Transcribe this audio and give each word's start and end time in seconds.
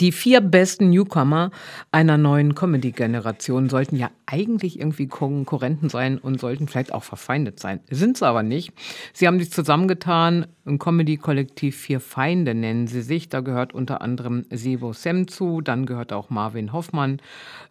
Die 0.00 0.12
vier 0.12 0.40
besten 0.40 0.90
Newcomer 0.90 1.50
einer 1.90 2.18
neuen 2.18 2.54
Comedy-Generation 2.54 3.68
sollten 3.68 3.96
ja 3.96 4.10
eigentlich 4.26 4.78
irgendwie 4.78 5.08
Konkurrenten 5.08 5.88
sein 5.88 6.18
und 6.18 6.38
sollten 6.38 6.68
vielleicht 6.68 6.94
auch 6.94 7.02
verfeindet 7.02 7.58
sein. 7.58 7.80
Sind 7.90 8.16
sie 8.16 8.24
aber 8.24 8.44
nicht. 8.44 8.72
Sie 9.12 9.26
haben 9.26 9.40
sich 9.40 9.50
zusammengetan. 9.50 10.46
Ein 10.66 10.78
Comedy-Kollektiv 10.78 11.76
Vier 11.76 11.98
Feinde 11.98 12.54
nennen 12.54 12.86
sie 12.86 13.02
sich. 13.02 13.28
Da 13.28 13.40
gehört 13.40 13.74
unter 13.74 14.00
anderem 14.00 14.44
Sebo 14.50 14.92
Sem 14.92 15.26
zu. 15.26 15.62
Dann 15.62 15.84
gehört 15.84 16.12
auch 16.12 16.30
Marvin 16.30 16.72
Hoffmann. 16.72 17.20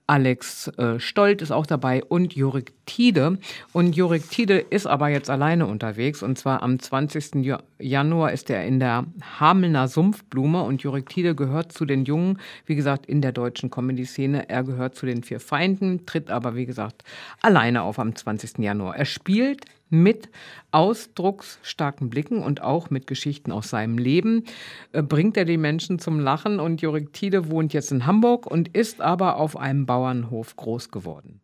Alex 0.07 0.69
äh, 0.77 0.99
Stolt 0.99 1.41
ist 1.41 1.51
auch 1.51 1.65
dabei 1.65 2.03
und 2.03 2.33
Jurik 2.33 2.73
Tiede. 2.85 3.37
Und 3.73 3.95
Jurik 3.95 4.29
Tiede 4.29 4.57
ist 4.57 4.87
aber 4.87 5.09
jetzt 5.09 5.29
alleine 5.29 5.67
unterwegs. 5.67 6.23
Und 6.23 6.39
zwar 6.39 6.63
am 6.63 6.79
20. 6.79 7.55
Januar 7.77 8.31
ist 8.31 8.49
er 8.49 8.65
in 8.65 8.79
der 8.79 9.05
Hamelner 9.39 9.87
Sumpfblume. 9.87 10.63
Und 10.63 10.81
Jurik 10.81 11.09
Tiede 11.09 11.35
gehört 11.35 11.71
zu 11.71 11.85
den 11.85 12.05
Jungen, 12.05 12.16
wie 12.65 12.75
gesagt, 12.75 13.05
in 13.05 13.21
der 13.21 13.31
deutschen 13.31 13.69
Comedy-Szene. 13.69 14.49
Er 14.49 14.63
gehört 14.63 14.95
zu 14.95 15.05
den 15.05 15.23
vier 15.23 15.39
Feinden, 15.39 16.05
tritt 16.05 16.29
aber, 16.29 16.55
wie 16.55 16.65
gesagt, 16.65 17.03
alleine 17.41 17.83
auf 17.83 17.99
am 17.99 18.15
20. 18.15 18.59
Januar. 18.59 18.95
Er 18.95 19.05
spielt 19.05 19.65
mit 19.89 20.29
ausdrucksstarken 20.71 22.09
Blicken 22.09 22.43
und 22.43 22.61
auch 22.61 22.89
mit 22.89 23.07
Geschichten 23.07 23.51
aus 23.51 23.69
seinem 23.69 23.97
Leben 23.97 24.43
äh, 24.91 25.01
bringt 25.01 25.37
er 25.37 25.45
die 25.45 25.57
Menschen 25.57 25.99
zum 25.99 26.19
Lachen 26.19 26.59
und 26.59 26.81
Jorik 26.81 27.13
Tiede 27.13 27.49
wohnt 27.49 27.73
jetzt 27.73 27.91
in 27.91 28.05
Hamburg 28.05 28.45
und 28.45 28.75
ist 28.75 29.01
aber 29.01 29.37
auf 29.37 29.57
einem 29.57 29.85
Bauernhof 29.85 30.55
groß 30.55 30.91
geworden. 30.91 31.41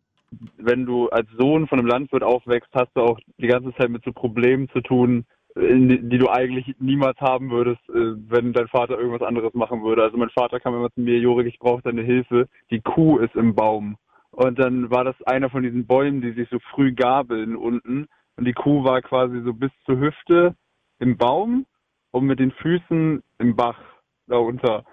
Wenn 0.58 0.84
du 0.84 1.08
als 1.08 1.28
Sohn 1.38 1.68
von 1.68 1.78
einem 1.78 1.88
Landwirt 1.88 2.22
aufwächst, 2.22 2.70
hast 2.74 2.90
du 2.94 3.02
auch 3.02 3.18
die 3.38 3.46
ganze 3.46 3.72
Zeit 3.76 3.88
mit 3.88 4.02
so 4.04 4.12
Problemen 4.12 4.68
zu 4.70 4.80
tun, 4.80 5.24
die 5.56 6.18
du 6.18 6.28
eigentlich 6.28 6.74
niemals 6.80 7.20
haben 7.20 7.50
würdest, 7.50 7.80
äh, 7.88 8.14
wenn 8.28 8.52
dein 8.52 8.68
Vater 8.68 8.98
irgendwas 8.98 9.26
anderes 9.26 9.54
machen 9.54 9.84
würde. 9.84 10.02
Also 10.02 10.16
mein 10.16 10.30
Vater 10.30 10.58
kam 10.58 10.74
immer 10.74 10.90
zu 10.90 11.00
mir, 11.00 11.18
Jorik, 11.18 11.46
ich 11.46 11.60
brauche 11.60 11.82
deine 11.82 12.02
Hilfe. 12.02 12.48
Die 12.70 12.80
Kuh 12.80 13.18
ist 13.18 13.36
im 13.36 13.54
Baum. 13.54 13.96
Und 14.32 14.58
dann 14.58 14.90
war 14.90 15.04
das 15.04 15.14
einer 15.26 15.50
von 15.50 15.62
diesen 15.62 15.86
Bäumen, 15.86 16.20
die 16.20 16.32
sich 16.32 16.48
so 16.50 16.58
früh 16.70 16.92
gabeln 16.92 17.54
unten. 17.54 18.08
Und 18.36 18.46
die 18.46 18.52
Kuh 18.52 18.82
war 18.82 19.00
quasi 19.00 19.40
so 19.42 19.54
bis 19.54 19.70
zur 19.86 20.00
Hüfte 20.00 20.56
im 20.98 21.16
Baum 21.16 21.66
und 22.10 22.26
mit 22.26 22.40
den 22.40 22.50
Füßen 22.50 23.22
im 23.38 23.56
Bach 23.56 23.78
darunter. 24.26 24.84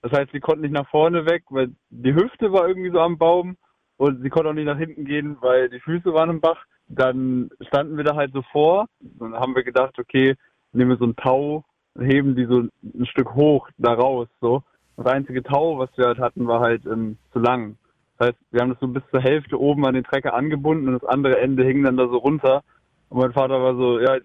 Das 0.00 0.12
heißt, 0.12 0.32
sie 0.32 0.40
konnte 0.40 0.62
nicht 0.62 0.72
nach 0.72 0.88
vorne 0.88 1.26
weg, 1.26 1.44
weil 1.50 1.72
die 1.90 2.14
Hüfte 2.14 2.52
war 2.52 2.66
irgendwie 2.66 2.90
so 2.90 3.00
am 3.00 3.18
Baum 3.18 3.56
und 3.98 4.22
sie 4.22 4.30
konnte 4.30 4.50
auch 4.50 4.54
nicht 4.54 4.66
nach 4.66 4.78
hinten 4.78 5.04
gehen, 5.04 5.36
weil 5.40 5.68
die 5.68 5.80
Füße 5.80 6.12
waren 6.14 6.30
im 6.30 6.40
Bach. 6.40 6.64
Dann 6.88 7.50
standen 7.68 7.96
wir 7.96 8.04
da 8.04 8.14
halt 8.14 8.32
so 8.32 8.42
vor 8.52 8.86
und 9.18 9.34
haben 9.34 9.54
wir 9.54 9.64
gedacht, 9.64 9.98
okay, 9.98 10.34
nehmen 10.72 10.90
wir 10.90 10.98
so 10.98 11.06
ein 11.06 11.16
Tau 11.16 11.64
heben 12.00 12.34
die 12.34 12.46
so 12.46 12.60
ein 12.60 13.06
Stück 13.06 13.34
hoch 13.34 13.68
da 13.78 13.94
raus. 13.94 14.28
So. 14.40 14.62
Das 14.96 15.06
einzige 15.06 15.42
Tau, 15.42 15.78
was 15.78 15.90
wir 15.96 16.06
halt 16.06 16.18
hatten, 16.18 16.46
war 16.46 16.60
halt 16.60 16.84
ähm, 16.86 17.18
zu 17.32 17.38
lang. 17.38 17.76
Das 18.18 18.28
heißt, 18.28 18.38
wir 18.50 18.60
haben 18.60 18.70
das 18.70 18.80
so 18.80 18.88
bis 18.88 19.02
zur 19.10 19.20
Hälfte 19.20 19.60
oben 19.60 19.84
an 19.86 19.94
den 19.94 20.04
Trecker 20.04 20.34
angebunden 20.34 20.88
und 20.88 21.02
das 21.02 21.08
andere 21.08 21.38
Ende 21.38 21.64
hing 21.64 21.82
dann 21.82 21.96
da 21.96 22.08
so 22.08 22.16
runter. 22.16 22.62
Und 23.08 23.20
mein 23.20 23.32
Vater 23.32 23.62
war 23.62 23.76
so, 23.76 24.00
ja, 24.00 24.18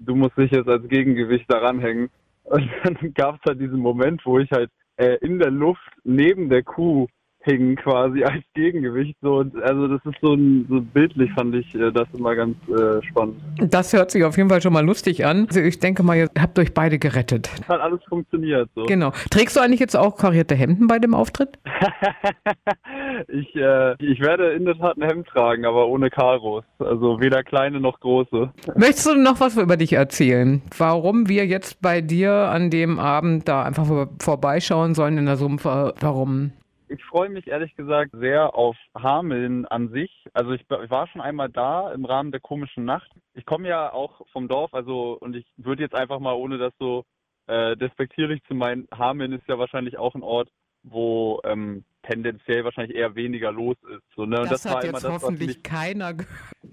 du 0.00 0.14
musst 0.14 0.36
dich 0.36 0.50
jetzt 0.50 0.68
als 0.68 0.88
Gegengewicht 0.88 1.44
da 1.48 1.58
ranhängen. 1.58 2.10
Und 2.44 2.68
dann 2.84 3.14
gab 3.14 3.36
es 3.36 3.42
halt 3.46 3.60
diesen 3.60 3.80
Moment, 3.80 4.24
wo 4.24 4.38
ich 4.38 4.50
halt 4.50 4.70
äh, 4.96 5.16
in 5.20 5.38
der 5.38 5.50
Luft 5.50 5.90
neben 6.04 6.48
der 6.48 6.62
Kuh 6.62 7.06
hing 7.40 7.76
quasi 7.76 8.24
als 8.24 8.42
Gegengewicht. 8.54 9.16
So, 9.22 9.36
und 9.36 9.56
also 9.62 9.88
das 9.88 10.00
ist 10.04 10.16
so, 10.20 10.34
ein, 10.34 10.66
so 10.68 10.80
bildlich 10.80 11.30
fand 11.32 11.54
ich 11.54 11.74
äh, 11.74 11.90
das 11.92 12.08
immer 12.16 12.34
ganz 12.34 12.56
äh, 12.68 13.02
spannend. 13.06 13.36
Das 13.58 13.92
hört 13.92 14.10
sich 14.10 14.24
auf 14.24 14.36
jeden 14.36 14.48
Fall 14.48 14.60
schon 14.60 14.72
mal 14.72 14.84
lustig 14.84 15.24
an. 15.24 15.46
Also 15.48 15.60
ich 15.60 15.78
denke 15.78 16.02
mal, 16.02 16.16
ihr 16.16 16.28
habt 16.38 16.58
euch 16.58 16.74
beide 16.74 16.98
gerettet. 16.98 17.50
Hat 17.68 17.80
alles 17.80 18.00
funktioniert. 18.08 18.68
So. 18.74 18.84
Genau. 18.84 19.12
Trägst 19.30 19.56
du 19.56 19.60
eigentlich 19.60 19.80
jetzt 19.80 19.96
auch 19.96 20.16
karierte 20.16 20.54
Hemden 20.54 20.86
bei 20.86 20.98
dem 20.98 21.14
Auftritt? 21.14 21.58
ich, 23.28 23.54
äh, 23.56 23.94
ich 24.04 24.20
werde 24.20 24.52
in 24.52 24.64
der 24.64 24.76
Tat 24.76 24.96
ein 24.96 25.08
Hemd 25.08 25.28
tragen, 25.28 25.64
aber 25.64 25.88
ohne 25.88 26.10
Karos. 26.10 26.64
Also 26.78 27.20
weder 27.20 27.42
kleine 27.42 27.80
noch 27.80 28.00
große. 28.00 28.50
Möchtest 28.76 29.06
du 29.06 29.14
noch 29.14 29.40
was 29.40 29.56
über 29.56 29.76
dich 29.76 29.92
erzählen? 29.92 30.62
Warum 30.76 31.28
wir 31.28 31.46
jetzt 31.46 31.80
bei 31.80 32.00
dir 32.00 32.32
an 32.32 32.70
dem 32.70 32.98
Abend 32.98 33.48
da 33.48 33.62
einfach 33.62 34.08
vorbeischauen 34.20 34.94
sollen 34.94 35.18
in 35.18 35.26
der 35.26 35.36
Sumpfe? 35.36 35.94
Warum 36.00 36.52
ich 36.98 37.04
freue 37.04 37.28
mich 37.28 37.46
ehrlich 37.46 37.74
gesagt 37.76 38.10
sehr 38.18 38.54
auf 38.56 38.76
Hameln 38.94 39.66
an 39.66 39.90
sich. 39.90 40.10
Also 40.32 40.52
ich, 40.52 40.62
ich, 40.62 40.90
war 40.90 41.06
schon 41.06 41.20
einmal 41.20 41.48
da 41.48 41.92
im 41.92 42.04
Rahmen 42.04 42.32
der 42.32 42.40
komischen 42.40 42.84
Nacht. 42.84 43.10
Ich 43.34 43.46
komme 43.46 43.68
ja 43.68 43.92
auch 43.92 44.26
vom 44.32 44.48
Dorf, 44.48 44.74
also 44.74 45.16
und 45.20 45.36
ich 45.36 45.46
würde 45.56 45.82
jetzt 45.82 45.94
einfach 45.94 46.18
mal, 46.18 46.34
ohne 46.34 46.58
das 46.58 46.72
so 46.78 47.04
äh, 47.46 47.76
despektierlich 47.76 48.42
zu 48.48 48.54
meinen, 48.54 48.88
Hameln 48.92 49.32
ist 49.32 49.46
ja 49.46 49.58
wahrscheinlich 49.58 49.96
auch 49.96 50.14
ein 50.16 50.24
Ort, 50.24 50.48
wo 50.82 51.40
ähm, 51.44 51.84
tendenziell 52.02 52.64
wahrscheinlich 52.64 52.96
eher 52.96 53.14
weniger 53.14 53.52
los 53.52 53.76
ist. 53.94 54.02
So, 54.16 54.26
ne? 54.26 54.36
das, 54.36 54.62
das 54.62 54.74
hat 54.74 54.84
jetzt 54.84 55.04
das, 55.04 55.22
hoffentlich 55.22 55.48
mich, 55.48 55.62
keiner 55.62 56.14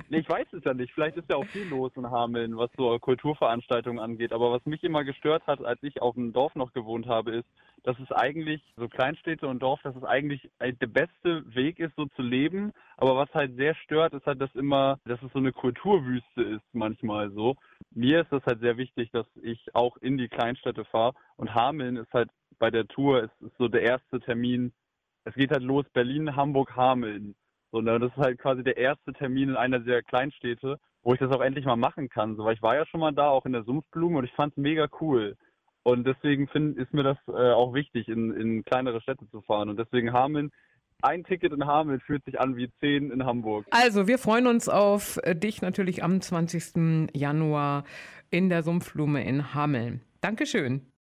nee, 0.09 0.19
Ich 0.19 0.30
weiß 0.30 0.47
es 0.53 0.63
ja 0.63 0.74
nicht. 0.74 0.92
Vielleicht 0.94 1.18
ist 1.18 1.30
ja 1.30 1.36
auch 1.36 1.46
viel 1.46 1.68
los 1.68 1.92
in 1.96 2.09
Hameln, 2.09 2.57
was 2.57 2.69
so 2.78 2.97
Kulturveranstaltungen 2.97 4.00
angeht. 4.00 4.34
Aber 4.34 4.52
was 4.52 4.66
mich 4.66 4.84
immer 4.84 5.03
gestört 5.03 5.46
hat, 5.46 5.63
als 5.63 5.81
ich 5.84 6.02
auf 6.02 6.16
dem 6.16 6.34
Dorf 6.34 6.56
noch 6.56 6.74
gewohnt 6.74 7.07
habe, 7.07 7.31
ist, 7.31 7.47
dass 7.85 8.00
es 8.00 8.12
eigentlich, 8.12 8.62
so 8.78 8.90
Kleinstädte 8.90 9.47
und 9.47 9.62
Dorf, 9.62 9.79
dass 9.84 9.96
es 9.96 10.03
eigentlich 10.03 10.50
der 10.59 10.88
beste 10.88 11.44
Weg 11.53 11.79
ist, 11.79 11.96
so 11.96 12.07
zu 12.07 12.23
leben. 12.23 12.73
Aber 12.97 13.16
was 13.16 13.31
halt 13.31 13.56
sehr 13.57 13.75
stört, 13.75 14.13
ist 14.13 14.25
halt, 14.25 14.41
dass 14.41 14.53
immer, 14.56 14.97
dass 15.06 15.22
es 15.22 15.31
so 15.31 15.38
eine 15.38 15.51
Kulturwüste 15.51 16.41
ist, 16.41 16.63
manchmal 16.74 17.31
so. 17.31 17.56
Mir 17.91 18.22
ist 18.22 18.31
das 18.31 18.44
halt 18.47 18.59
sehr 18.62 18.78
wichtig, 18.78 19.12
dass 19.12 19.28
ich 19.44 19.75
auch 19.75 19.97
in 19.97 20.18
die 20.18 20.29
Kleinstädte 20.29 20.84
fahre. 20.85 21.13
Und 21.38 21.53
Hameln 21.53 21.97
ist 21.97 22.12
halt 22.12 22.31
bei 22.57 22.72
der 22.72 22.88
Tour, 22.88 23.24
ist, 23.24 23.41
ist 23.41 23.57
so 23.59 23.68
der 23.68 23.84
erste 23.84 24.19
Termin. 24.19 24.74
Es 25.24 25.35
geht 25.35 25.51
halt 25.51 25.63
los, 25.63 25.85
Berlin, 25.94 26.35
Hamburg, 26.35 26.75
Hameln. 26.75 27.35
So, 27.72 27.81
ne, 27.81 28.00
das 28.00 28.09
ist 28.12 28.18
halt 28.18 28.40
quasi 28.40 28.63
der 28.63 28.78
erste 28.78 29.13
Termin 29.13 29.50
in 29.50 29.57
einer 29.57 29.79
der 29.79 30.01
Kleinstädte, 30.01 30.79
wo 31.03 31.13
ich 31.13 31.19
das 31.19 31.31
auch 31.31 31.41
endlich 31.41 31.66
mal 31.66 31.75
machen 31.75 32.09
kann. 32.09 32.35
So, 32.35 32.45
weil 32.45 32.56
ich 32.56 32.63
war 32.63 32.74
ja 32.74 32.88
schon 32.88 33.01
mal 33.01 33.12
da, 33.12 33.28
auch 33.28 33.45
in 33.45 33.53
der 33.53 33.63
Sumpfblume 33.63 34.18
und 34.18 34.25
ich 34.25 34.34
fand 34.34 34.53
es 34.53 34.57
mega 34.57 34.88
cool. 35.01 35.38
Und 35.85 36.07
deswegen 36.07 36.47
find, 36.47 36.79
ist 36.79 36.91
mir 36.96 37.03
das 37.03 37.18
äh, 37.28 37.51
auch 37.51 37.75
wichtig, 37.75 38.09
in, 38.09 38.34
in 38.34 38.66
kleinere 38.66 39.01
Städte 39.01 39.29
zu 39.29 39.41
fahren. 39.41 39.69
Und 39.69 39.78
deswegen 39.78 40.13
Hameln, 40.13 40.51
ein 41.03 41.23
Ticket 41.23 41.53
in 41.53 41.68
Hameln 41.68 42.00
fühlt 42.00 42.25
sich 42.25 42.40
an 42.40 42.56
wie 42.56 42.72
zehn 42.79 43.12
in 43.12 43.23
Hamburg. 43.23 43.68
Also, 43.69 44.07
wir 44.07 44.18
freuen 44.18 44.47
uns 44.47 44.68
auf 44.68 45.19
äh, 45.22 45.35
dich 45.35 45.62
natürlich 45.62 46.03
am 46.03 46.22
20. 46.22 47.12
Januar 47.13 47.84
in 48.31 48.50
der 48.50 48.63
Sumpfblume 48.63 49.24
in 49.24 49.53
Hameln. 49.53 50.01
Dankeschön. 50.22 50.81